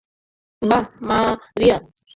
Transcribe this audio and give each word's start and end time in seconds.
বাহ, 0.61 0.83
মারিয়া! 1.07 1.77